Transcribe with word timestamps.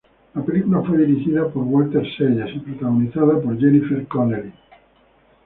La 0.33 0.43
película 0.43 0.81
fue 0.81 0.97
dirigida 0.97 1.47
por 1.49 1.61
Walter 1.61 2.01
Salles, 2.17 2.55
y 2.55 2.59
protagonizada 2.61 3.39
por 3.39 3.55
Jennifer 3.59 4.07
Connelly. 4.07 4.51